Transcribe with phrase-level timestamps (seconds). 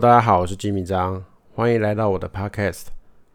[0.00, 1.24] 大家好，我是吉米章，
[1.56, 2.84] 欢迎来到我的 Podcast。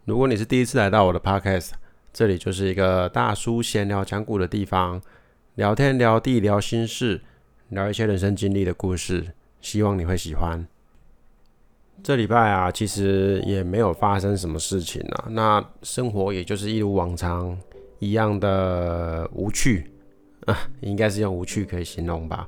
[0.06, 1.72] 如果你是第一次来到我的 Podcast，
[2.14, 5.02] 这里就是一个大叔闲聊讲古的地方，
[5.56, 7.20] 聊天聊地聊心事，
[7.68, 10.66] 聊一些人生经历的故事，希望你会喜欢。
[12.02, 17.58] 这礼拜啊，其实也没有发生什么事情啊，那生活也就是一如往常
[18.00, 19.92] 一样的无趣
[20.46, 22.48] 啊，应该是用无趣可以形容吧。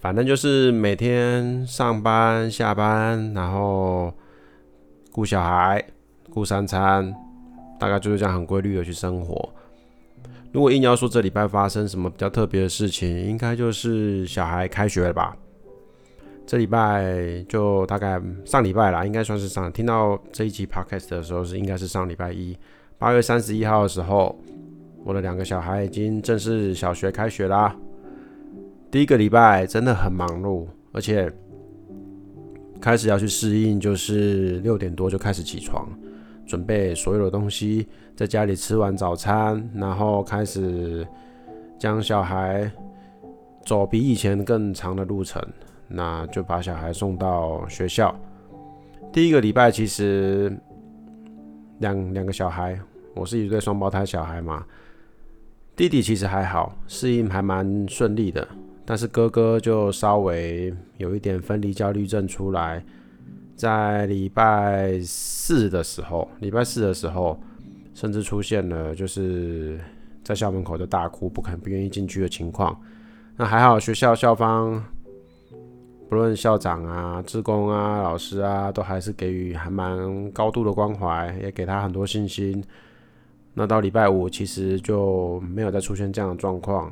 [0.00, 4.12] 反正就是每天上班、下班，然后
[5.10, 5.84] 顾小孩、
[6.30, 7.12] 顾三餐，
[7.80, 9.48] 大概就是这样很规律的去生活。
[10.52, 15.36] 如果硬要说这礼拜发生什么比较特别的事情，应该就是小孩开学了吧。
[16.46, 19.70] 这礼拜就大概上礼拜啦，应该算是上。
[19.70, 22.56] 听到这一集 podcast 的时候是应该是上礼拜一，
[22.96, 24.38] 八月三十一号的时候，
[25.04, 27.76] 我的两个小孩已经正式小学开学啦。
[28.90, 31.30] 第一个礼拜真的很忙碌，而且
[32.80, 35.86] 开始要去适应，就是六点多就开始起床，
[36.46, 37.86] 准备所有的东西，
[38.16, 41.06] 在家里吃完早餐，然后开始
[41.78, 42.70] 将小孩
[43.62, 45.46] 走比以前更长的路程，
[45.86, 48.18] 那就把小孩送到学校。
[49.12, 50.50] 第一个礼拜其实
[51.80, 52.80] 两两个小孩，
[53.14, 54.64] 我是一对双胞胎小孩嘛，
[55.76, 58.48] 弟弟其实还好，适应还蛮顺利的。
[58.90, 62.82] 但是哥哥就稍微有一点分离焦虑症出来，
[63.54, 67.38] 在礼拜四的时候，礼拜四的时候，
[67.92, 69.78] 甚至出现了就是
[70.24, 72.80] 在校门口就大哭，不肯不愿意进去的情况。
[73.36, 74.82] 那还好，学校校方
[76.08, 82.64] 不论校长啊、职工啊、老师啊，都还是给予还蛮高度的关怀，也给他很多信心。
[83.52, 86.90] 那到礼拜五，其实就没有再出现这样的状况。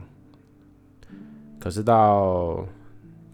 [1.66, 2.65] 可是到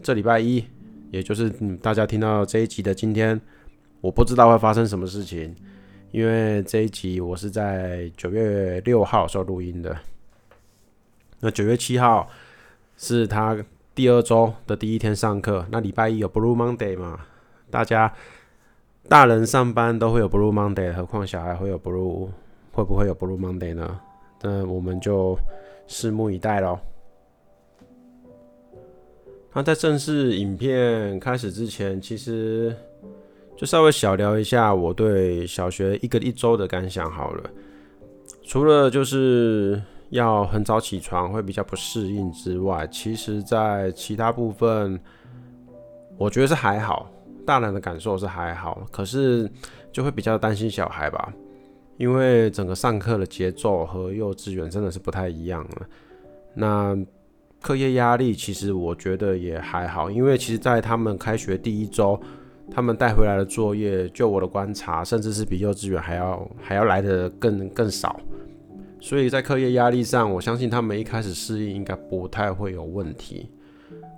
[0.01, 0.65] 这礼拜一，
[1.11, 1.47] 也就是
[1.83, 3.39] 大家听到这一集的今天，
[4.01, 5.55] 我不知道会发生什么事情，
[6.09, 9.95] 因为这一集我是在九月六号时候录音的。
[11.41, 12.27] 那九月七号
[12.97, 13.55] 是他
[13.93, 17.19] 第二周的第一天上课，那礼拜一有 Blue Monday 嘛？
[17.69, 18.11] 大家
[19.07, 22.29] 大人上班都会有 Blue Monday，何况小孩会有 Blue，
[22.71, 23.99] 会不会有 Blue Monday 呢？
[24.41, 25.37] 那我们就
[25.87, 26.79] 拭目以待喽。
[29.53, 32.75] 那在正式影片开始之前，其实
[33.55, 37.49] 就稍微小聊一下我对小学一个一周的感想好了。
[38.43, 44.99] 除了就是要很早起床会比较不适应之外，其实在其他部分，
[46.17, 47.09] 我觉得是还好。
[47.45, 49.49] 大人的感受是还好，可是
[49.91, 51.31] 就会比较担心小孩吧，
[51.97, 55.87] 因为整个上课的节奏和幼稚园真的是不太一样了。
[56.55, 56.97] 那
[57.63, 62.19] 课业压力其实我觉得也还好，因为其实，在他们开学第一周，
[62.69, 68.19] 他们带回来的作业，就我的观察，甚至是比幼稚园还要还要来的更更少。
[68.99, 73.49] 所以在课业压力上，我相信他们一开始适应应该不太会有问题。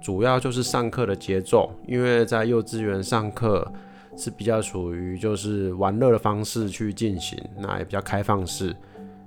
[0.01, 3.71] 主要就是上课的节奏，因为在幼稚园上课
[4.17, 8.75] 是比较属于就是玩乐的方式去进行，那也比较开放式。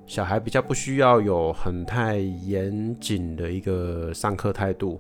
[0.08, 4.98] 小孩比较不需要有很太严谨的一个上课态度，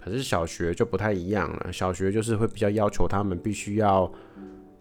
[0.00, 1.70] 可是小学就不太一样了。
[1.70, 4.10] 小学就是会比较要求他们必须要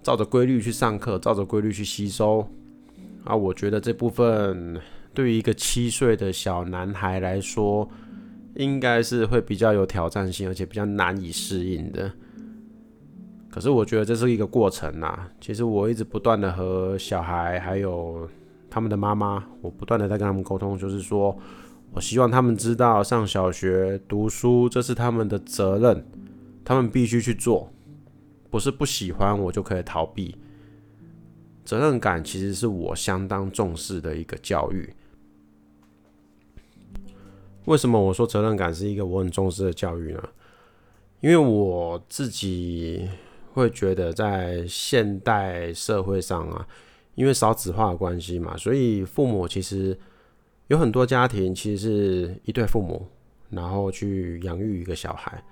[0.01, 2.47] 照着规律去上课，照着规律去吸收。
[3.25, 4.79] 啊，我觉得这部分
[5.13, 7.88] 对于一个七岁的小男孩来说，
[8.56, 12.09] 应该是会比较有挑战性，而且比较难以适应的。
[13.50, 15.28] 可是我觉得这是一个过程呐。
[15.41, 18.29] 其实我一直不断的和小孩还有。
[18.72, 21.38] 他们的妈妈，我不断的在跟他们沟通，就是说
[21.92, 26.06] 我希望他们知道，上小学读书这是他们的责任，
[26.64, 27.70] 他们必须去做，
[28.50, 30.38] 不是不喜欢我就可以逃避。
[31.66, 34.94] 责任感其实是我相当重视的一个教育。
[37.66, 40.24] 为什么我说责任感是一个我很重视的教育呢？
[41.20, 43.08] 因为我自己
[43.53, 46.66] 会觉得，在现代社会上啊。
[47.16, 49.97] 因为少子化的关系嘛，所以父母其实
[50.67, 53.05] 有很多家庭其实是一对父母，
[53.49, 55.43] 然后去养育一个小孩。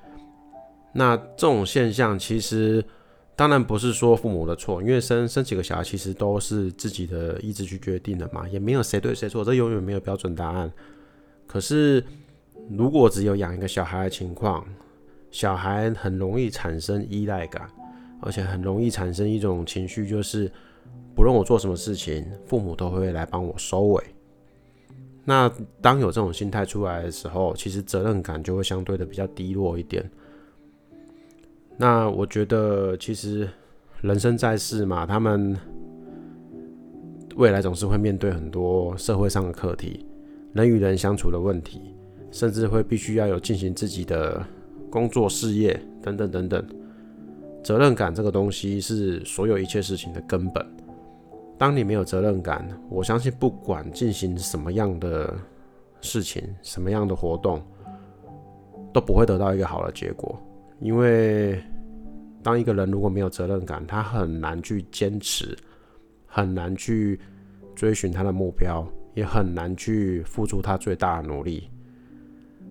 [0.94, 2.84] 那这种现象其实
[3.36, 10.72] 当然不是说父母的错，因为生生几个小孩其实都是自己的意志去决定的嘛，也没有谁对谁错，这永远没有标准答案。
[11.46, 12.02] 可是
[12.70, 14.66] 如果只有养一个小孩的情况，
[15.30, 17.70] 小孩很容易产生依赖感，
[18.22, 20.50] 而且很容易产生一种情绪，就是。
[21.16, 24.04] 不论我做什么事情，父母都会来帮我收尾。
[25.26, 25.52] 那
[25.82, 30.10] 当有这种心态出来的时候，其实责任感就会相对的比较低落一点。
[31.78, 33.48] 那我觉得其实
[34.02, 35.56] 人生在世嘛，他们
[37.36, 40.06] 未来总是会面对很多社会上的课题，
[40.54, 41.96] 人与人相处的问题，
[42.32, 44.44] 甚至会必须要有进行自己的
[44.90, 46.66] 工作事业等等等等。
[47.64, 50.66] 责任感这个东西是所有一切事情的根本。
[51.60, 55.36] 当你没有责任感，我相信不管进行什么样的
[56.00, 57.62] 事情、什么样的活动，
[58.94, 60.42] 都不会得到一个好的结果。
[60.80, 61.62] 因为
[62.42, 65.56] 当一个人如果没有责任感，他很难去坚持，
[66.26, 67.20] 很难去
[67.76, 71.70] 追寻他的目标，也很难去付出他最大的努力。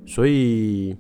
[0.06, 0.96] 所以。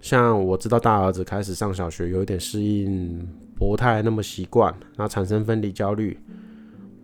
[0.00, 6.16] 像我知道大儿子开始上小学，有一点适应不太那么习惯，那产生分离焦虑。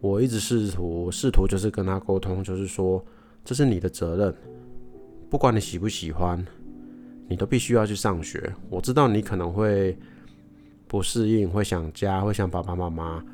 [0.04, 3.02] 我一直试图试图就是跟他沟通，就是说
[3.42, 4.34] 这是你的责任，
[5.30, 6.44] 不管你喜不喜欢，
[7.26, 8.52] 你都必须要去上学。
[8.68, 9.96] 我知道你可能会
[10.86, 13.24] 不适应，会想家，会想爸爸妈妈，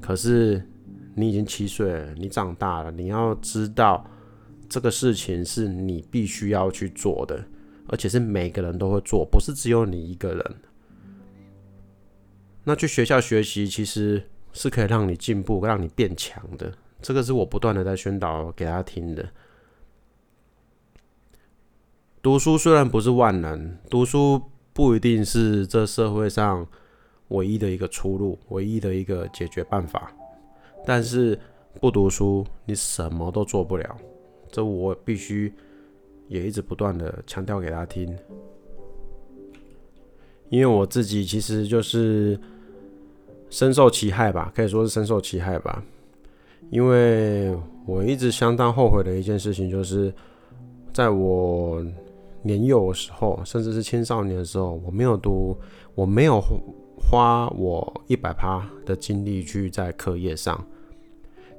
[0.00, 0.64] 可是
[1.16, 4.08] 你已经七岁了，你长大了，你要知道
[4.68, 7.44] 这个事情是你必须要去做的。
[7.88, 10.56] 而且是每个人都会做，不是只有你一个人。
[12.62, 14.22] 那去学校学习其实
[14.52, 16.72] 是可以让你进步、让你变强的。
[17.00, 19.28] 这个是我不断的在宣导给他听的。
[22.22, 24.42] 读书虽然不是万能，读书
[24.72, 26.66] 不一定是这社会上
[27.28, 30.12] 唯一的一个出路、唯一的一个解决办法。
[30.84, 31.38] 但是
[31.80, 33.96] 不读书，你什么都做不了。
[34.50, 35.52] 这我必须。
[36.28, 38.16] 也一直不断的强调给他听，
[40.48, 42.38] 因为我自己其实就是
[43.50, 45.82] 深受其害吧，可以说是深受其害吧。
[46.70, 47.54] 因为
[47.84, 50.14] 我一直相当后悔的一件事情，就是
[50.92, 51.84] 在我
[52.42, 55.56] 年幼的时候，甚至是青少年的时候，我没有读，
[55.94, 56.40] 我没有
[56.96, 60.64] 花我一百趴的精力去在课业上。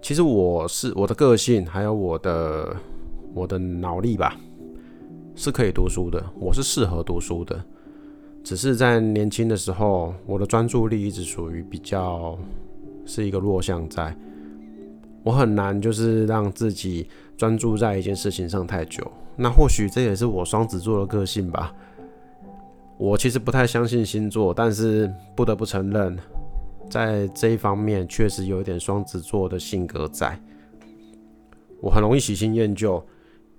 [0.02, 2.76] 其实我是我的个性，还有我的
[3.34, 4.36] 我的脑力吧。
[5.34, 7.64] 是可以读书的，我是适合读书的，
[8.44, 12.38] 只是在年轻的时候，我的专注力一直属于比较
[13.06, 14.16] 是一个弱项，在
[15.24, 17.08] 我很难就是让自己
[17.38, 19.10] 专注在一件事情上太久。
[19.36, 21.74] 那或许这也是我双子座的个性吧。
[22.98, 26.18] 我其实不太相信星座，但是不得不承认，
[26.90, 30.40] 在这一方面确实有一点双子座的性格在。
[31.80, 33.04] 我很容易喜新厌旧。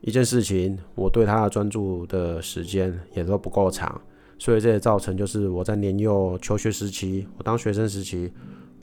[0.01, 4.01] 一件事情，我对他的专注的时间也都不够长，
[4.43, 8.29] 所以这也造成就是我在年幼求学时期，我当学生时期，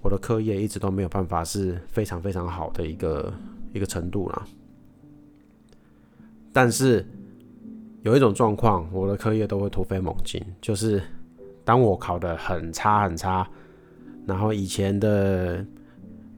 [0.02, 3.34] 我的课业一直都没有办法是非常非常好的一个
[3.74, 4.48] 一个程度啦。
[6.54, 7.06] 但是
[8.04, 11.04] 有一种状况，我的课业都会突飞猛进，就是
[11.66, 13.46] 当我考得很差很差，
[14.26, 15.66] 然后以前的。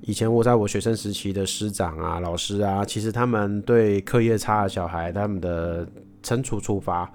[0.04, 5.88] 以前我在我学生时期的师长啊、老师啊，其实他们对课业差的小孩，他们的
[6.24, 7.08] 惩处处罚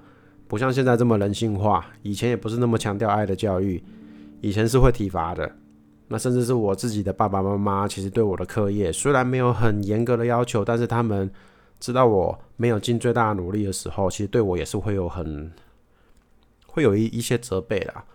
[0.47, 1.85] 不像现在这么人性化。
[2.01, 3.83] 以前也不是那么强调爱的教育，
[4.41, 5.51] 以前是会体罚的。
[6.07, 11.29] 那甚至是我自己的爸爸妈妈，其实对我的课业虽然没有很严格的要求，但是他们
[11.79, 15.51] 知道我没有尽最大努力的时候，其实对我也是会有很
[16.65, 18.05] 会有一一些责备啦。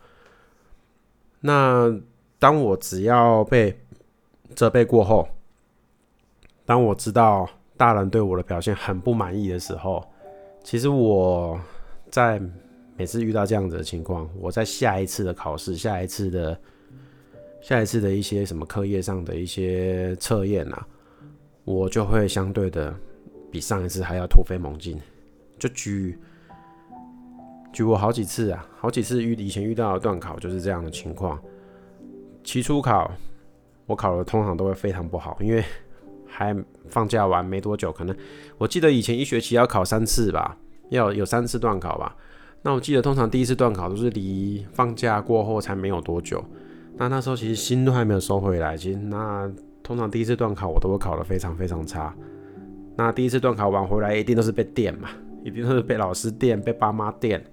[1.41, 1.95] 那
[2.39, 3.79] 当我只要被
[4.55, 5.29] 责备过后，
[6.65, 7.47] 当我知道
[7.77, 10.03] 大人对我的表现很不满意的时候，
[10.65, 11.61] 其实我
[12.12, 12.40] 在
[12.97, 16.57] 每次遇到这样子的情况，我在下一次的考试、下一次的、
[17.62, 20.87] 下一次的一些什么课业上的一些测验啊，
[21.64, 22.95] 我就会相对的
[23.50, 25.00] 比上一次还要突飞猛进。
[25.59, 26.19] 就举
[27.73, 31.42] 举我好几次啊，好几次遇以前遇到的段考就是这样的情况，
[32.45, 33.11] 期初考。
[33.87, 35.62] 我考的通常都会非常不好，因为
[36.25, 36.57] 还
[36.88, 38.16] 放假完没多久，可能
[38.57, 40.57] 我记得以前一学期要考三次吧，
[40.93, 42.17] 要有三次段考吧。
[42.63, 46.43] 那我记得通常第一次段考都是离放假过后才没有多久，
[46.97, 49.51] 那那时候其实心都还没有收回来，其实那
[49.83, 52.15] 通常第一次段考我都会考得非常非常差。
[52.97, 55.09] 那第一次段考完回来一定都是被电嘛，
[55.43, 57.45] 一定都是被老师电，被爸妈电。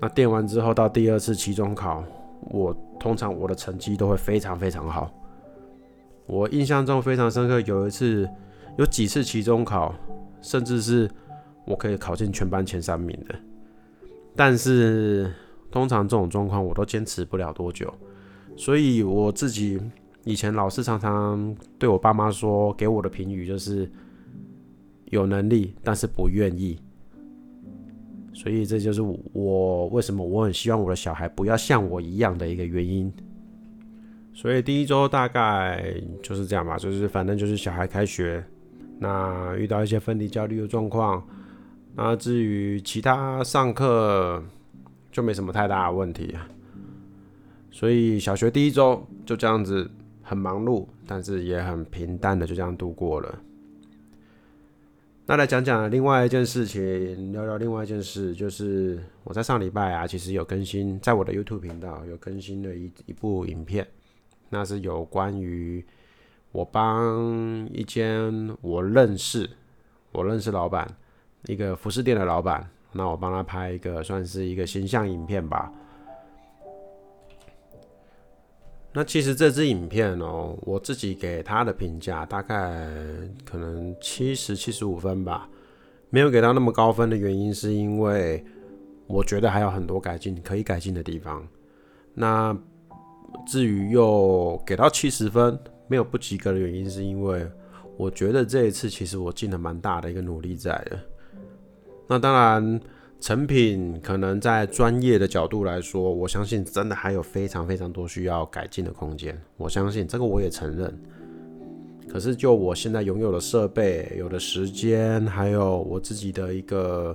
[0.00, 2.04] 那电完之后到第二次期中考。
[2.50, 5.10] 我通常我的成绩都会非常非常好。
[6.24, 8.26] 我印象中非常深刻，有一次
[8.78, 9.92] 有几次期中考，
[10.40, 11.10] 甚至是
[11.68, 13.34] 我可以考进全班前三名的。
[14.34, 15.32] 但是
[15.70, 17.92] 通常这种状况我都坚持不了多久，
[18.56, 19.80] 所以我自己
[20.24, 23.90] 以前老师常常对我爸妈说，给我的评语就是
[25.06, 26.78] 有能力，但是不愿意。
[28.32, 33.12] 所以这就是我为什么我很希望我的小孩不要像我一样的一个原因。
[34.32, 38.44] 所以第一周大概就是这样吧，就是反正就是小孩开学，
[39.00, 41.26] 那遇到一些分离焦虑的状况，
[41.94, 44.42] 那至于其他上课
[45.10, 46.48] 就没什么太大的问题啊。
[47.70, 49.90] 所以小学第一周就这样子
[50.22, 53.38] 很忙碌，但是也很平淡的就这样度过了。
[55.26, 63.86] 那来讲讲另外一件事情，聊聊另外一件事，就是我在上礼拜啊，其实有更新，在我的 YouTube 频道有更新了一一部影片，
[64.48, 65.84] 那是有关于
[66.50, 69.50] 我帮一间我认识，
[70.12, 70.88] 我认识老板，
[71.48, 75.72] 一个服饰店的老板，那我帮他拍一个算是一个形象影片吧。
[78.92, 82.86] 那其实这支影片哦，我自己给他的评价大概
[83.46, 85.48] 可能七十七十五分吧，
[86.10, 88.44] 没有给到那么高分的原因是因为
[89.06, 91.42] 我觉得还有很多改进可以改进的地方。
[92.12, 92.54] 那
[93.46, 97.50] 至于又给到七十分没有不及格的原因，是因为
[97.96, 101.00] 我觉得这一次其实我尽了蛮大的一个努力在的。
[102.08, 102.80] 那当然。
[103.20, 109.36] 成品可能在专业的角度来说，我相信真的还有非常非常多需要改进的空间。
[109.56, 110.96] 我相信这个我也承认。
[112.08, 117.12] 可是就我现在拥有的设备、有的时间，还有我自己的一个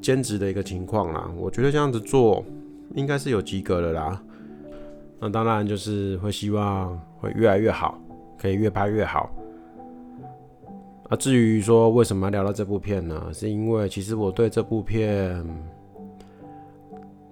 [0.00, 2.44] 兼职的一个情况啦，我觉得这样子做
[2.94, 4.22] 应该是有及格的啦。
[5.18, 8.00] 那当然就是会希望会越来越好，
[8.38, 9.28] 可以越拍越好。
[11.08, 13.30] 啊，至于说为什么要聊到这部片呢？
[13.32, 15.44] 是因为其实我对这部片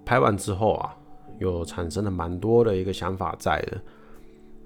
[0.04, 0.95] 拍完之后啊，
[1.38, 3.81] 有产生了蛮多的一个想法在的。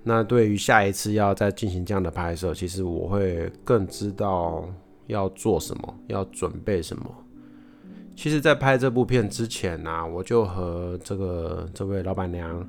[0.03, 4.69] 那对于下一次要再进行这样的拍摄，其实我会更知道
[5.07, 7.05] 要做什么，要准备什么。
[8.15, 12.69] 其实，在拍这部片之前呢，我就和这个这位老板娘，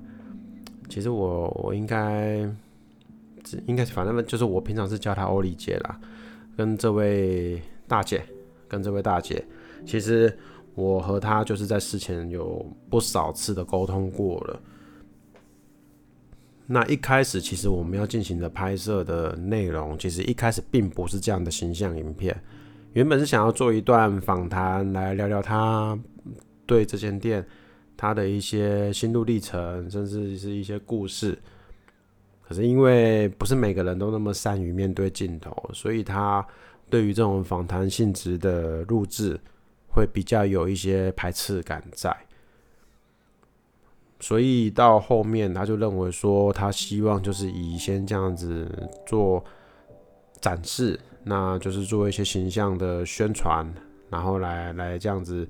[0.88, 2.50] 其实我我应该
[3.66, 6.00] 应该反正就是我平常是叫她欧丽姐啦。
[6.60, 8.22] 跟这位大姐，
[8.68, 9.42] 跟这位大姐，
[9.86, 10.38] 其实
[10.76, 14.60] 我和她就是在事前有不少次的沟通过了。
[16.66, 22.38] 那一开始，其实我们要进行的拍摄的内容，其实一开始并不是这样的形象影片。
[22.92, 25.98] 原本是想要做一段访谈，来聊聊他
[26.66, 27.48] 对这间店
[27.96, 31.40] 他的一些心路历程，甚至是一些故事。
[32.50, 36.44] 可是因为不是每个人都那么善于面对镜头，所以他
[36.90, 39.40] 对于这种访谈性质的录制
[39.88, 42.12] 会比较有一些排斥感在。
[44.20, 48.68] 所以到后面他就认为说，他希望就是以先这样子
[49.06, 49.46] 做
[50.42, 53.72] 展示，那就是做一些形象的宣传，
[54.10, 55.48] 然后来来这样子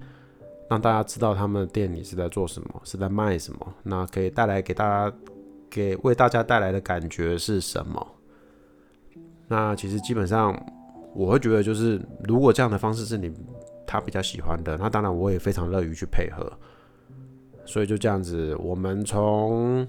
[0.70, 5.16] 让大家知道他们的店里是在做什么，是在卖什么，那可以带来给大家。
[5.70, 8.16] 给为大家带来的感觉是什么？
[9.48, 10.56] 那其实基本上，
[11.14, 13.32] 我会觉得就是，如果这样的方式是你
[13.86, 16.52] 他比较喜欢的，那当然我也非常乐于去配合。
[17.66, 19.88] 所以就这样子，我们从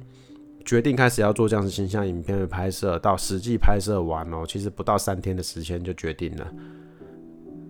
[0.65, 6.53] 决定开始要做这样子形象影片的拍摄，到实际拍摄完哦，其实不到三天的时间就决定了。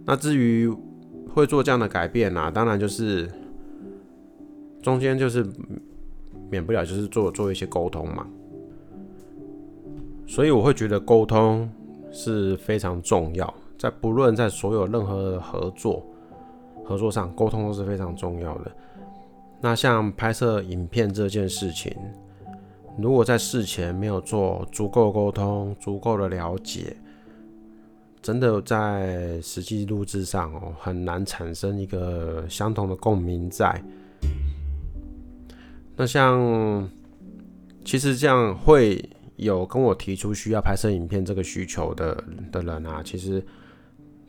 [0.05, 0.69] 那至于
[1.33, 3.31] 会做这样的改变啊，当然就是
[4.83, 5.47] 中间就是。
[6.51, 8.27] 免不了就是做做一些沟通嘛，
[10.27, 11.71] 所以我会觉得沟通
[12.11, 16.05] 是非常重要，在不论在所有任何的合作
[16.85, 18.71] 合作上，沟通都是非常重要的。
[19.61, 21.97] 那像拍摄影片这件事情，
[22.99, 26.97] 如果在事前没有做足够沟通、足够的了解，
[28.21, 33.81] 真的在实际录制上哦，很难产生一个相同的共鸣在。
[36.01, 36.89] 那像，
[37.85, 43.45] 其实这样会有跟我提出需要拍摄影片这个需求的的人啊，其实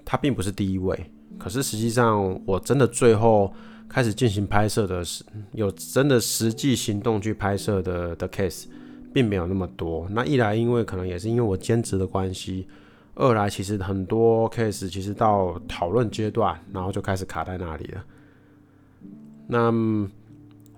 [0.04, 1.10] 他并不是第一位。
[1.40, 3.54] 可是实际上，我真的最后
[3.88, 5.24] 开始进行拍摄的是
[5.54, 8.66] 有真的实际行动去拍摄的的 case，
[9.14, 10.06] 并没有那么多。
[10.12, 12.68] 那一来，因为可能也是因为我兼职的关系；
[13.16, 18.04] 二来，其实很多 case 其实到讨论阶段，然后就开始卡在那里了。
[19.48, 20.12] 那。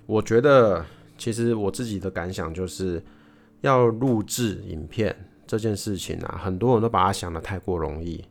[0.05, 0.85] 我觉得，
[1.17, 3.01] 其实我自己的感想就是，
[3.61, 5.15] 要录制影片
[5.47, 8.23] 这件事情啊，很多人都把它想的太过容易，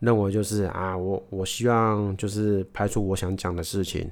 [0.00, 4.10] 认为就是啊，我我希望就是拍出我想讲的事情，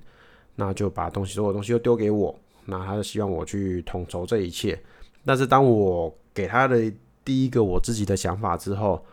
[0.56, 4.78] 那就把东西所有东西都丢给我，那他就希望我去统筹这一切。
[5.24, 6.90] 但是当我给他的
[7.24, 9.04] 第一个我自己的想法之后，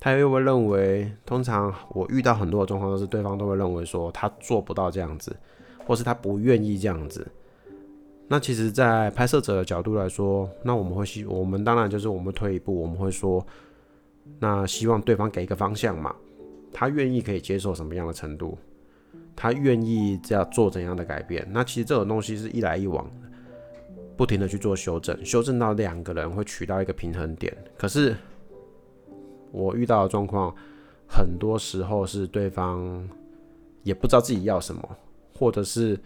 [0.00, 5.36] 他又会认为，通常我遇到很多的状况都是对方都会认为说他做不到这样子，
[5.86, 7.26] 或是他不愿意这样子。
[8.32, 13.46] 那其实，在拍摄者的角度来说，那我们会希，我们当然就是我们退一步，我们会说，
[14.38, 16.16] 那希望对方给一个方向嘛，
[16.72, 18.56] 他愿意可以接受什么样的程度，
[19.36, 21.46] 他愿意这样做怎样的改变。
[21.50, 23.06] 那其实这种东西是一来一往，
[24.16, 27.54] 不停的去做修正，修正到两个人会取到一个平衡点。
[27.76, 28.16] 可是
[29.50, 30.54] 我遇到的状况，
[31.06, 33.06] 很多时候是对方
[33.82, 34.96] 也不知道自己要什么，
[35.34, 36.00] 或者是。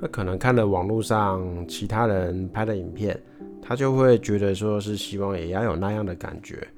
[0.00, 3.18] 他可能看了网络上其他人拍的影片，
[3.62, 6.68] 他就会觉得说是希望也要有那样的感觉。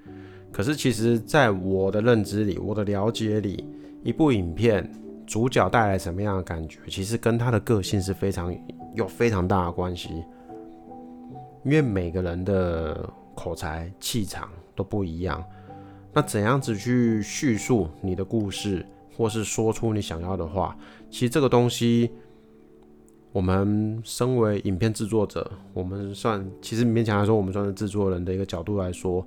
[0.53, 3.65] 可是其实，在我的认知里，我的了解里，
[4.05, 4.89] 一部影片
[5.27, 8.57] 主角带来什么样的感觉，其实跟他的个性是非常
[8.95, 10.25] 有非常大的关系。
[11.65, 15.45] 因为每个人的口才、气场都不一样，
[16.13, 18.87] 那怎样子去叙述你的故事，
[19.17, 20.77] 或是说出你想要的话，
[21.11, 22.13] 其实这个东西。
[23.33, 29.25] 我们身为影片制作者，我们算其实勉强来说，我们算是制作人的一个角度来说，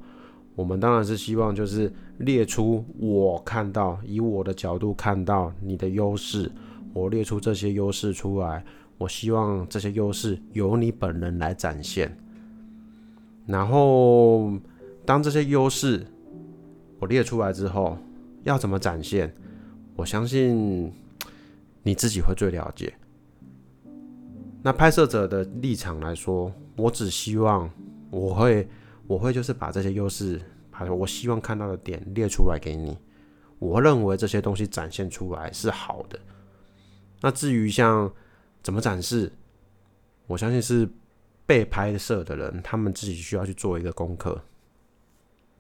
[0.56, 6.52] 我们当然是希望就是列出我看到，以我的角度看到你的优势，
[6.94, 8.66] 我列出这些优势出来，
[8.98, 12.18] 我希望这些优势由你本人来展现。
[13.46, 14.52] 然后
[15.06, 16.06] 当这些优势
[17.00, 17.98] 我列出来之后，
[18.44, 19.34] 要怎么展现？
[19.96, 20.92] 我相信
[21.84, 22.94] 你自己会最了解。
[24.64, 27.68] 那拍摄者的立场来说，我只希望
[28.12, 28.70] 我会
[29.08, 30.40] 我会就是把这些优势，
[30.70, 32.96] 把我希望看到的点列出来给你。
[33.58, 36.20] 我认为这些东西展现出来是好的。
[37.22, 38.12] 那至于像
[38.62, 39.32] 怎么展示，
[40.28, 40.88] 我相信是
[41.48, 44.40] 被拍摄的人他们自己需要去做一个功课，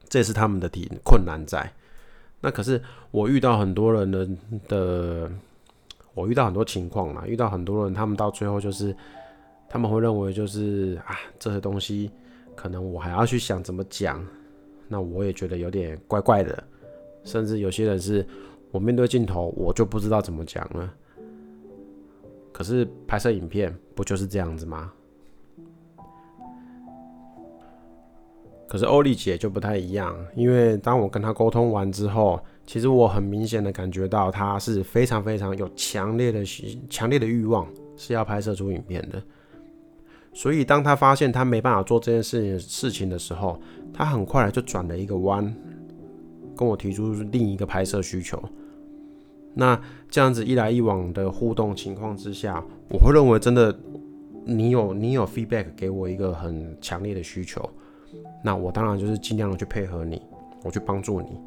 [0.08, 1.74] 这是他们的题困难在。
[2.42, 4.30] 那可是我遇到很多人的
[4.68, 5.32] 的。
[6.14, 8.94] 我遇到很多情况啦，遇到很多人，他们到最后就是
[9.70, 12.12] 他们会认为就是啊，这些东西
[12.54, 14.22] 可能我还要去想怎么讲，
[14.90, 16.62] 那我也觉得有点怪怪的，
[17.24, 18.28] 甚至有些人是
[18.72, 20.94] 我面对镜头我就不知道怎么讲了。
[22.52, 24.92] 可是拍摄影片不就是这样子吗？
[28.68, 32.38] 可是欧丽姐就不太一样，因为当我跟她沟通完之后。
[32.72, 36.42] 其实我很明显的感觉到，他是非常非常有强烈的、
[36.90, 39.22] 强烈的欲望，是要拍摄出影片的。
[40.32, 43.60] 所以当他发现他没办法做这件事情事情的时候，
[43.94, 45.54] 他很快就转了一个弯，
[46.56, 48.42] 跟我提出另一个拍摄需求。
[49.54, 49.78] 那
[50.10, 53.78] 这样子一来一往的互动情况之下，我会认为真的，
[54.46, 57.70] 你有你有 feedback 给我一个很强烈的需求，
[58.42, 60.22] 那我当然就是尽量的去配合你，
[60.64, 61.38] 我去帮助你。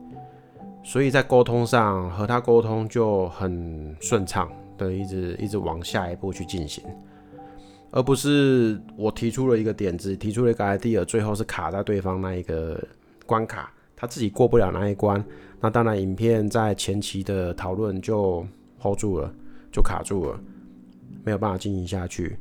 [0.87, 6.85] 所以在沟通上和他沟通就很顺畅的，一直一直往下一步去进行，
[7.91, 12.79] 而不是我提出了一个点子，提出了一个 idea，最后是卡在对方那一个
[13.25, 15.25] 关卡，他自己过不了那一关，
[15.59, 18.47] 那当然影片在前期的讨论就
[18.79, 19.33] hold 住了，
[19.73, 20.39] 就卡住了，
[21.25, 22.37] 没有办法进行下去。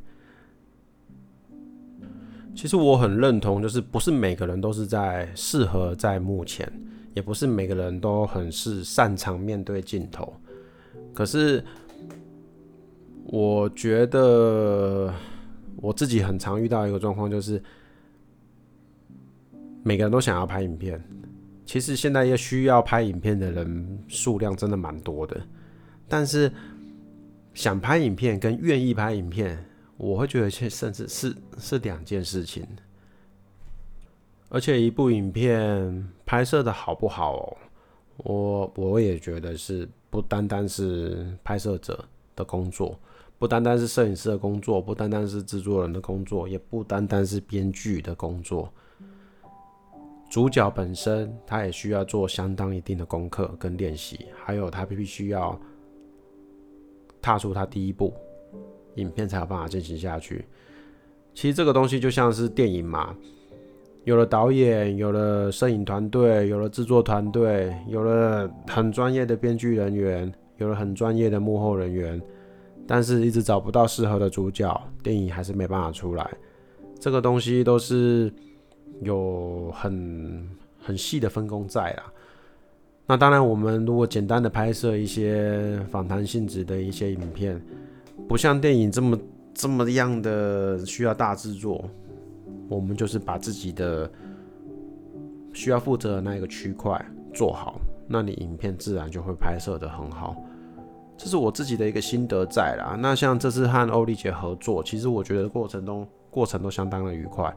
[2.54, 6.70] 其实我很认同，就是不是每个人都是在适合在目前。
[7.14, 10.34] 也不是每个人都很是擅长面对镜头，
[11.14, 11.64] 可是
[13.24, 15.14] 我觉得
[15.76, 17.62] 我自己很常遇到一个状况，就是
[19.82, 21.02] 每个人都想要拍影片。
[21.64, 25.40] 其实现在要需要拍影片的人数量真的蛮多的，
[26.06, 26.52] 但是
[27.54, 29.64] 想拍影片跟愿意拍影片，
[29.96, 32.66] 我会觉得甚至是是两件事情。
[34.54, 37.56] 而且一部影片拍摄的好不好，
[38.18, 42.04] 我我也觉得是不单单是拍摄者
[42.36, 42.96] 的工作，
[43.36, 48.72] 不单单是摄影师的工作，不单单是制作人的工作，也不单单是编剧的工作。
[50.30, 55.60] 主角本身他也需要做相当一定的功课跟练习，还有他必须要
[57.20, 58.14] 踏出他第一步，
[58.94, 60.44] 影片才有办法进行下去。
[61.34, 63.16] 其实这个东西就像是电影嘛。
[64.04, 72.20] 有了导演，有了摄影团队，有了制作团队，有了很专业的编剧人员，有了很专业的幕后人员，
[72.86, 76.30] 但是一直找不到适合的主角，电影还是没办法出来。
[77.00, 78.30] 这个东西都是
[79.00, 82.12] 有很很细的分工在啊。
[83.06, 87.60] 那当然，我们如果简单的拍摄一些访谈性质的一些影片，
[88.28, 89.18] 不像电影这么
[89.54, 91.88] 这么样的需要大制作。
[92.68, 94.10] 我们就是把自己的
[95.52, 100.36] 需要负责的那一个区块做好，那你影片自然就会拍摄的很好。
[101.16, 102.96] 这是我自己的一个心得在啦。
[102.98, 107.54] 那像这次和欧丽姐合作，其实我觉得过程中过程都相当的愉快，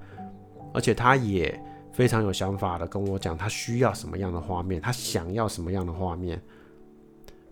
[0.73, 1.59] 而且她也
[1.91, 6.39] 非常有想法的跟我讲，她需要什么样的画面，她想要什么样的画面。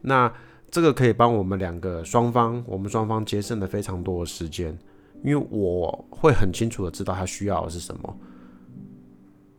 [0.02, 0.32] 那
[0.69, 4.78] 这个可以帮我们两个双方，我们双方节省了非常多的时间，
[5.25, 8.17] 因为我会很清楚的知道他需要的是什么。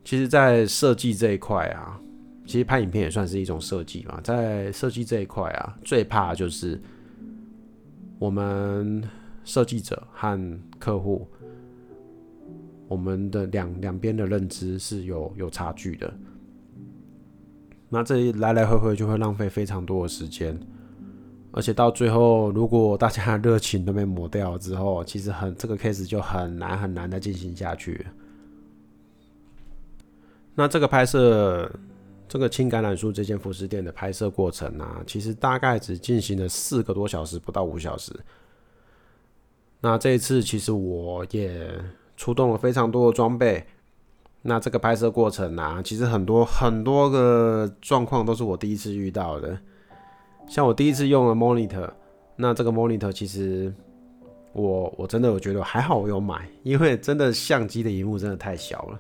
[0.04, 2.00] 其实，在设计这一块啊，
[2.46, 4.20] 其实拍影片也算是一种设计嘛。
[4.22, 6.80] 在设计这一块啊，最怕就是
[8.20, 9.02] 我们
[9.44, 11.26] 设计者和客户，
[12.86, 16.14] 我们的两两边的认知是有有差距的。
[17.88, 20.56] 那这一来来回回就会浪费非常多的时间，
[21.56, 28.06] 而且到最后，如果大家热情都被磨掉之后，其实很这个 case 就很难很难的进行下去。
[30.54, 31.70] 那这个拍摄，
[32.28, 38.12] 这个青橄榄树这间服饰店的拍摄过程啊，其实大概只进行了四个多小时，不到五小时。
[39.80, 41.70] 那这一次，其实我也
[42.18, 43.66] 出动了非常多的装备。
[44.42, 49.58] 那这个拍摄过程啊，其实很多很多个状况都是我第一次遇到的。
[50.48, 51.90] 像我第一次用了 monitor，
[52.36, 53.72] 那这个 monitor 其实
[54.52, 58.98] 我我真的我觉得还好，我有买，因为真的相机的荧幕真的太小了。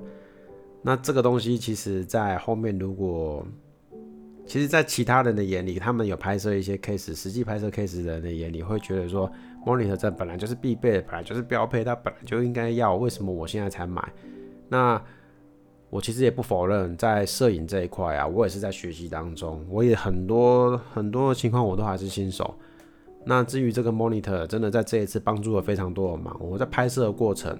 [0.82, 3.44] 那这个东西，其实，在后面如果，
[4.46, 9.28] 其实，在其他人的眼里，他们有拍摄一些 case，实际拍摄 case 人的眼里，会觉得说
[9.64, 14.12] ，monitor 这本来就是必备的，本来就是标配，它本来就应该要，为什么我现在才买？
[14.68, 15.02] 那
[15.88, 22.54] 我其实也不否认，在摄影这一块啊，我也是在学习当中，我也很多很多的情况，我都还是新手。
[23.24, 26.36] 那至于这个 monitor，真的在这一次帮助了非常多的忙。
[26.40, 27.58] 我在拍摄的过程，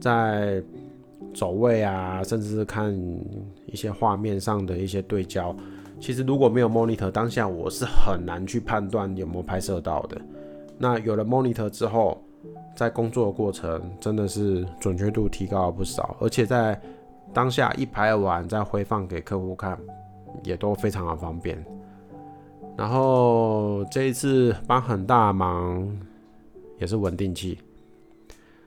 [0.00, 0.62] 在
[1.34, 2.92] 走位啊，甚至是看
[3.66, 5.54] 一些画面上的一些对焦，
[6.00, 10.20] 其实如果没有 monitor，当下我是很难去判断有没有拍摄到的。
[10.78, 12.20] 那有了 monitor 之后，
[12.74, 16.80] 在工作的过程真的是准确度提高了不少，而且在
[17.32, 19.78] 当下一拍完再回放给客户看，
[20.44, 21.64] 也都非常的方便。
[22.76, 25.86] 然后这一次帮很大忙，
[26.78, 27.58] 也是稳定器。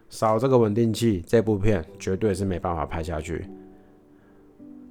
[0.10, 3.45] 少这个稳定器，这部片绝对是没办法拍下去。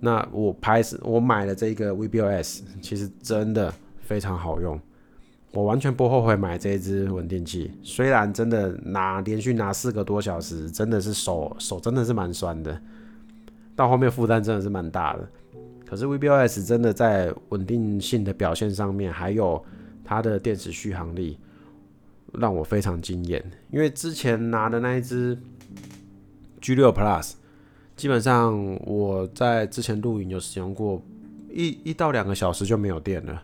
[0.00, 4.78] 那我拍是，我买了这个 VBOS，其实真的非常好用，
[5.52, 7.72] 我完全不后悔买这一支稳定器。
[7.82, 12.78] 虽然真的拿连续拿四个多小时，真的是手手真的是蛮酸的，
[13.76, 15.28] 到后面负担真的是蛮大的。
[15.86, 19.64] 可是 VBOS 真的在稳定性的表现上面，还有
[20.04, 21.38] 它的电池续航力。
[22.36, 25.38] 让我非常惊艳，因为之前拿的那一只
[26.60, 27.34] G 六 Plus，
[27.94, 31.00] 基本上我在之前录影有使用过
[31.48, 33.40] 一一到两个小时就没有电了。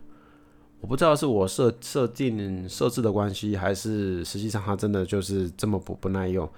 [0.81, 6.51] 我不知道是我设设定设置的关系，还是实际上它真的就是这么不不耐用。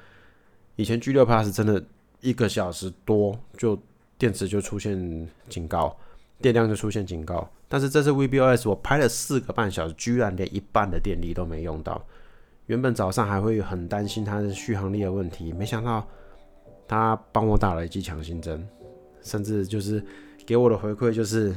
[0.76, 1.84] 以前 G 六 Plus 真的
[2.22, 3.78] 一个小时多就
[4.16, 5.94] 电池就出现警告，
[6.40, 12.02] 电量就出现警告，但是这次 VBOS 我拍了四个半小时，居然连一半的电力都没用到。
[12.66, 16.06] 原本早上还会很担心它的续航力的问题，没想到
[16.86, 18.66] 他帮我打了一剂强心针，
[19.20, 20.02] 甚至就是
[20.46, 21.54] 给我的回馈就是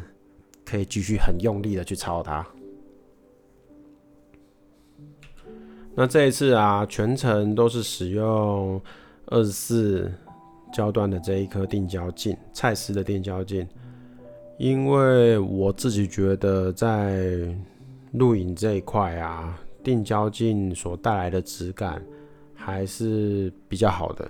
[0.65, 2.45] 可以继续很用力的去操它。
[5.93, 8.81] 那这一次啊，全程都是使用
[9.27, 10.11] 二十四
[10.71, 13.67] 焦段的这一颗定焦镜，蔡司的定焦镜，
[14.57, 17.55] 因为我自己觉得在
[18.13, 19.59] 录影这一块啊。
[19.83, 22.01] 定焦镜所带来的质感
[22.55, 24.27] 还是比较好的，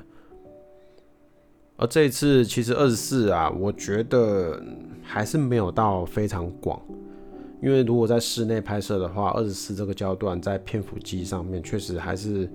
[1.78, 4.62] 而这次其实二十四啊，我觉得
[5.02, 6.78] 还是没有到非常广，
[7.62, 12.50] 因为如果在室内拍摄的话，二十四这个焦段在片幅机上面确实还是，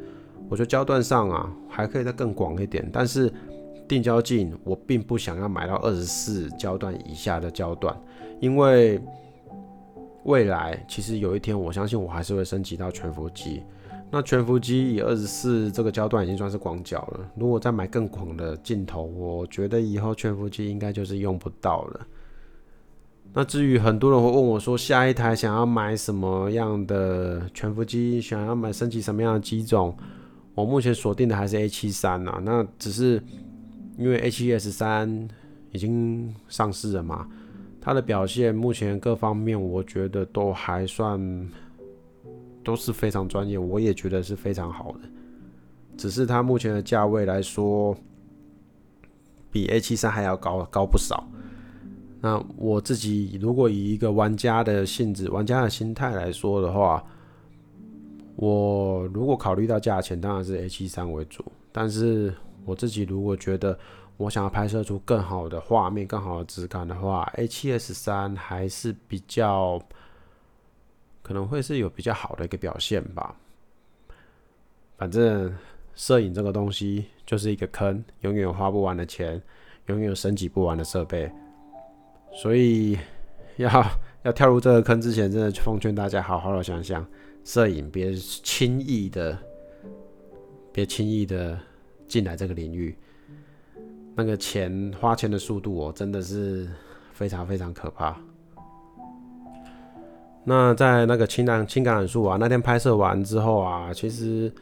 [0.51, 3.33] 我觉得焦段上啊还可以再更广一点，但是
[3.91, 7.95] 定焦镜我并不想要买到二十四焦段以下的焦段，
[8.41, 8.99] 因为。
[10.25, 13.63] 未来其实有一天，我相信我还是会升级到全幅机。
[14.11, 17.21] 那全幅机以二十四这个焦段已经算是广角了。
[17.35, 22.07] 如果再买更广的镜头，我觉得以后全幅机应该就是用不到了。
[23.33, 29.97] 那至于很多人会问我说，下一台想要买什么样的全幅机，想要买升级什么样的机种？
[30.55, 32.43] 我目前锁定的还是 A 七三啊。
[32.45, 33.23] 那只是
[34.01, 35.29] 因为 A 七 S 三
[35.73, 37.29] 已经上市了嘛。
[37.83, 41.49] 它的表现目前各方面，我觉得都还算
[42.65, 45.01] 都是非常专业，我也觉得是非常好的。
[45.97, 47.97] 只是它目前的价位来说，
[49.51, 51.25] 比 A 七三还要高高不少。
[52.23, 57.03] 那我自己如果以一个玩家的性质、玩家的心态来说的话，
[58.37, 61.45] 我如果考虑到价钱，当然是 A 七三为主。
[61.73, 63.79] 但是我自己如果觉得
[64.17, 69.81] 我想要拍摄出更好的画面、更好的质感的话，A 七 S 三还是比较
[71.23, 73.35] 可能会是有比较好的一个表现吧。
[74.99, 75.57] 反正
[75.95, 79.41] 摄影这个东西就是一个坑，永远有花不完的钱，
[79.87, 81.31] 永远有升级不完的设备。
[82.33, 82.99] 所以
[83.57, 83.85] 要
[84.23, 87.05] 要跳入这个坑之前，真的奉劝大家好好的想想，
[87.43, 89.39] 摄影别轻易的，
[90.73, 91.59] 别轻易的
[92.11, 92.95] 进来这个领域。
[94.17, 96.69] 那个钱花钱的速度哦，真的是
[97.13, 98.15] 非常非常可怕。
[100.45, 104.53] 那在那个情感情感染素啊，那天拍摄完之后啊，其实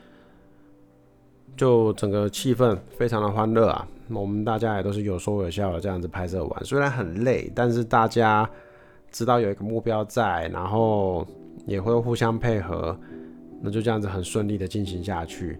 [1.56, 3.88] 就整个气氛非常的欢乐啊。
[4.10, 8.48] 我们大家也都是有说有笑的这样子拍摄完，虽然很累，但是大家
[9.10, 11.26] 知道有一个目标在，然后
[11.66, 12.96] 也会互相配合，
[13.62, 15.58] 那就这样子很顺利的进行下去。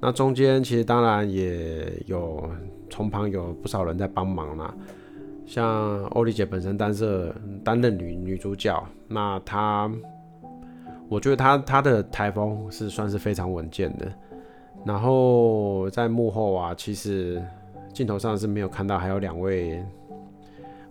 [0.00, 2.48] 那中间其实当然也有
[2.88, 4.74] 从旁有不少人在帮忙啦，
[5.46, 9.90] 像欧丽姐本身担任担任女女主角，那她
[11.08, 14.12] 我觉得她她的台风是算是非常稳健的，
[14.84, 17.42] 然后在幕后啊，其实。
[17.92, 19.84] 镜头上是没有看到，还有两位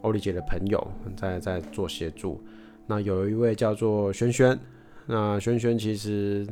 [0.01, 2.43] 欧丽姐的朋友在在做协助。
[2.85, 4.59] 那有一位叫做轩轩，
[5.05, 6.45] 那轩轩其实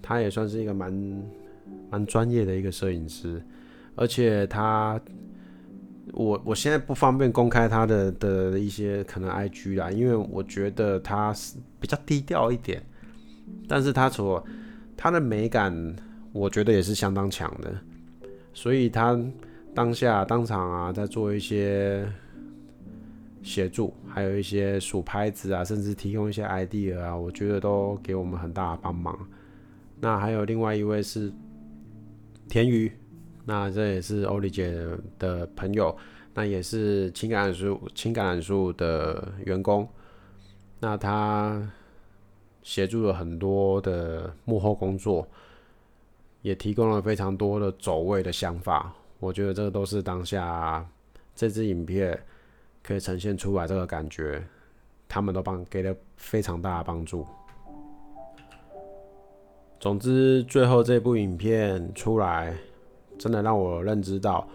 [0.00, 0.88] 他也算是一个蛮
[1.90, 3.42] 蛮专业的一个摄影师，
[3.94, 5.00] 而且他
[6.12, 12.82] 我我现在不方便公开他的的一些可能 IG 啦，因为我觉得他是比较低调一点，
[13.66, 14.44] 但是他所
[14.96, 15.96] 他的美感，
[16.32, 17.72] 我觉得也是相当强的，
[18.52, 19.18] 所以他。
[19.74, 22.04] 当下当场啊，在做一些
[23.42, 29.16] 协助，还有一些数拍子啊，甚至提供一些 idea 啊，我觉得都给我们很大的帮忙。
[30.00, 31.32] 那还有另外一位是
[32.48, 32.90] 田鱼，
[33.44, 34.74] 那这也是欧丽姐
[35.18, 35.94] 的朋友，
[36.32, 39.86] 那也是情感树情感树的员工。
[40.80, 41.70] 那他
[42.62, 45.28] 协助了很多的幕后工作，
[46.40, 48.94] 也提供了非常多的走位的想法。
[49.20, 50.86] 我觉得这个都是当下
[51.34, 52.18] 这支影片
[52.82, 54.42] 可以呈现出来这个感觉，
[55.06, 57.26] 他们都帮给了非常大的帮助。
[59.80, 62.52] 总之，最后这部影片出来，
[63.16, 64.46] 真的让我认知到，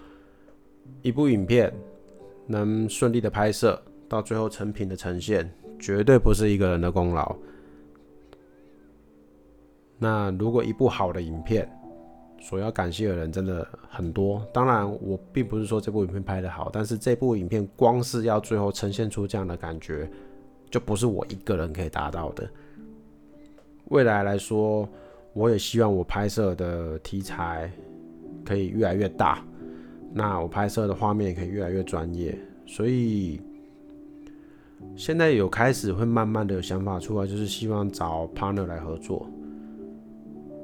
[1.02, 1.74] 一部影片
[2.46, 7.34] 能顺利的拍摄到最后成品的呈现，绝对不是一个人的功劳。
[9.98, 11.70] 那如果一部好的影片，
[12.42, 14.46] 所要感谢的人真的很多。
[14.54, 20.12] 当然，我并不是说这部影片拍的好，但是这部影片光是要最后呈现出这样的感觉，
[20.70, 22.46] 就不是我一个人可以达到的。
[23.86, 24.88] 未来来说，
[25.34, 27.72] 我也希望我拍摄的题材
[28.46, 29.44] 可以越来越大，
[30.14, 32.38] 那我拍摄的画面也可以越来越专业。
[32.66, 33.42] 所以
[34.96, 39.28] 现在有开始会慢慢的有想法出来，就是希望找 partner 来合作。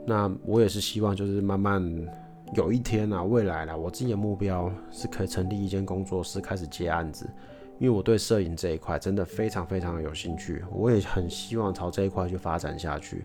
[0.05, 1.84] 那我也是希望，就是慢慢
[2.55, 7.29] 有一天啊，未来啦，我自己的目标是可以成立一间工作室，开始接案子。
[7.79, 13.23] 因为我对摄影这一块真的非常非常有兴趣，我也很希望朝这一块去发展下去。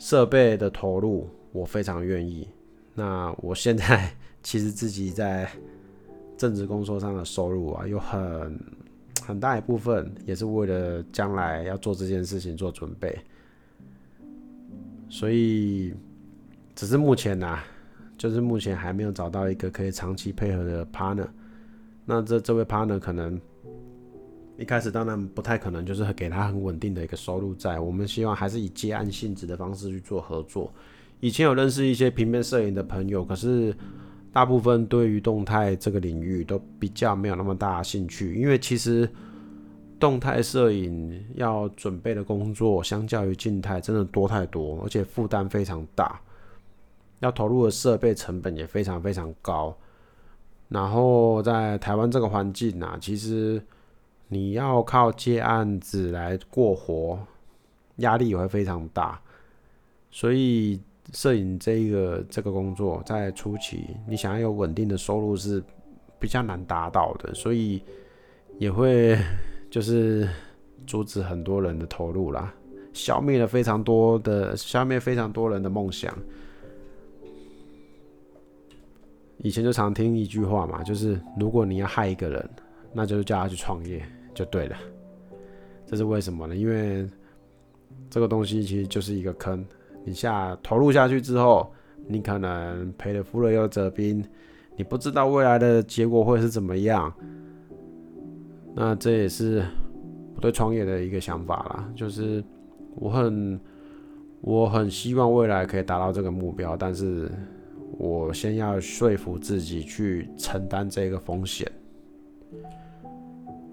[0.00, 2.48] 设备的投入我非常愿意。
[2.94, 5.48] 那我现在 其实自己在
[6.36, 8.58] 正职工作上的收入啊，有很
[9.22, 13.16] 很大一部分也是为了将来要做这件事情做准备。
[15.10, 15.92] 所以，
[16.74, 17.58] 只是目前呐，
[18.16, 21.28] 就是目前还没有找到一个可以长期配合的 partner。
[22.06, 23.38] 那这这位 partner 可能
[24.60, 27.80] 一开始当然不太可能，就是给他很稳定的一个收入在。
[27.80, 30.72] 我们希望还是以接案性质的方式去做合作。
[31.20, 33.74] 以前有认识一些平面摄影的朋友，可是
[34.32, 39.08] 大部分对于动态这个领域都比较没有那么大兴趣，因为其实。
[39.98, 46.18] 动态摄影要准备的工作，相较于静态真的多太多，而且负担非常大，
[47.18, 49.76] 要投入的设备成本也非常非常高。
[50.70, 53.62] 然后在台湾这个环境啊，其实
[54.30, 57.18] 你要靠接案子来过活，
[57.96, 59.20] 压力也会非常大。
[60.10, 60.80] 所以
[61.12, 65.62] 摄影这个这个工作在初期，你想要有稳定的收入是
[66.18, 67.82] 比较难达到的，所以
[68.58, 69.18] 也会。
[69.70, 70.28] 就是
[70.84, 72.52] 阻止很多人的投入啦，
[72.92, 76.12] 消灭了非常多的，消灭非常多人的梦想。
[79.36, 82.50] 以前就常听一句话嘛，就是如果你要害一个人，
[82.92, 84.76] 那就叫他去创业就对了。
[85.86, 86.54] 这是为什么呢？
[86.54, 87.08] 因为
[88.08, 89.64] 这个东西其实就是一个坑，
[90.04, 91.72] 你下投入下去之后，
[92.06, 94.24] 你可能赔了夫人又折兵，
[94.76, 97.12] 你不知道未来的结果会是怎么样。
[98.74, 99.64] 那这也是
[100.36, 102.42] 我对创业的一个想法啦，就是
[102.94, 103.60] 我很
[104.40, 107.28] 我很希望未来可以达到这个目标，但是
[107.98, 111.70] 我先要说服自己去承担这个风险。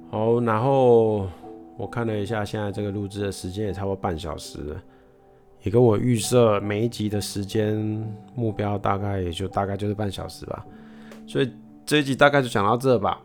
[0.09, 1.27] 好，然后
[1.77, 4.75] 我看了一下，现在这个录制的时间也差不多半小时，
[5.63, 7.75] 也跟我预设每一集的时间
[8.35, 10.65] 目标大概也就大概就是半小时吧，
[11.25, 11.51] 所以
[11.85, 13.21] 这一集大概就讲到这吧。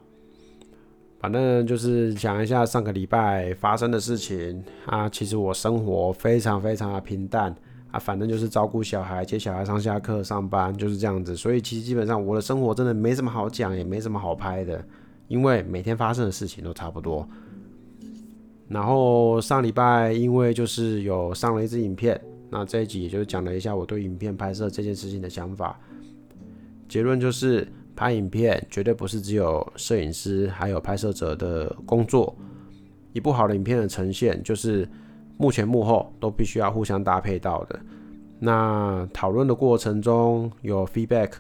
[1.21, 5.09] 反正就是讲一下上个礼拜发生的事情啊。
[5.09, 7.55] 其实我生活非常非常的平淡
[7.93, 11.37] 啊，反正就是照顾小孩、接小孩上下课、上班，就是这样子。
[11.37, 14.85] 所以其实基本上我的生活真的没什么好讲，也没什么好拍的，
[15.33, 17.27] 因为每天发生的事情都差不多。
[18.69, 25.81] 然后上礼拜因为就是有上了一支影片，那这一集也就是讲了一下我对影片拍摄这件事情的想法。
[26.89, 27.67] 结论就是。
[27.95, 32.35] 拍影片绝对不是只有摄影师还有拍摄者的工作。
[33.13, 34.89] 一部好的影片的呈现，就是
[35.37, 37.79] 幕前幕后都必须要互相搭配到的。
[38.39, 41.33] 那讨论的过程中有 feedback，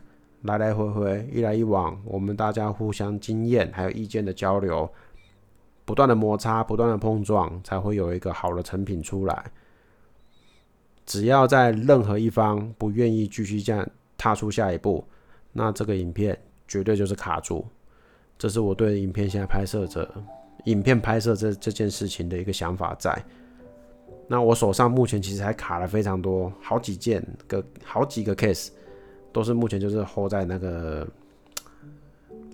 [0.42, 4.90] 来来回回，一来一往，我们大家互相经验还有意见的交流，
[5.84, 9.44] 不断的摩擦，不断的碰撞，才会有一个好的成品出来。
[11.04, 15.04] 只要在任何一方不愿意继续这样踏出下一步。
[15.52, 17.66] 那这个影片绝对就是卡住，
[18.38, 20.10] 这是我对影片现在拍摄者、
[20.64, 23.22] 影片拍摄这这件事情的一个想法在。
[24.26, 28.70] 那我手上目前其实还卡了非常多，好几件个、好几个 case，
[29.32, 31.06] 都是目前就是 hold 在那个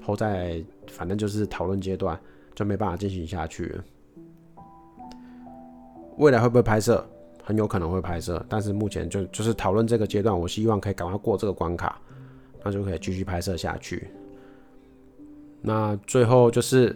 [0.04, 2.18] hold 在，反正就是讨论阶段，
[2.54, 3.74] 就没办法进行下去。
[6.16, 7.04] 未来会不会拍摄？
[7.42, 12.00] 很有可能会拍摄，但是目前就就是讨论这个阶段，我希望可以赶快过这个关卡。
[12.64, 14.08] 那就可以继续拍摄下去。
[15.62, 16.94] 那最后就是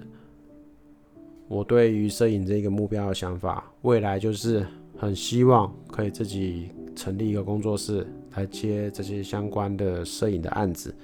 [1.47, 4.67] 我对于摄影这个目标的想法，未来就是
[4.99, 10.95] 很希望可以自己成立一个工作室来接这些相关的摄影的案子。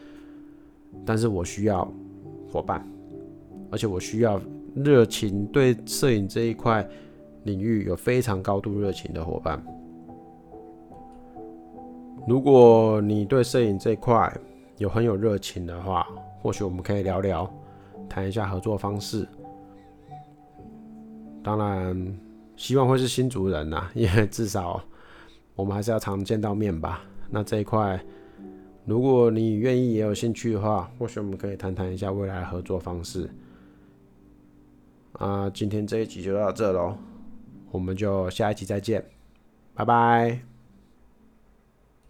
[1.04, 1.90] 但是我需要
[2.50, 2.86] 伙伴，
[3.70, 4.40] 而且我需要
[4.74, 6.86] 热情对摄影这一块
[7.44, 9.62] 领域有非常高度热情的伙伴。
[12.26, 14.34] 如果你对摄影这块
[14.76, 16.06] 有很有热情的话，
[16.40, 17.50] 或许我们可以聊聊，
[18.08, 19.26] 谈一下合作方式。
[21.42, 22.18] 当然，
[22.56, 24.82] 希望会是新族人呐，因为至少
[25.54, 27.02] 我们还是要常见到面吧。
[27.30, 28.00] 那这一块，
[28.86, 33.28] 如果你愿意也有兴趣的话，或许我们可以谈谈一下未来合作方式。
[35.12, 36.96] 啊，今天这一集就到这喽，
[37.70, 39.04] 我们就下一集再见，
[39.74, 40.57] 拜拜。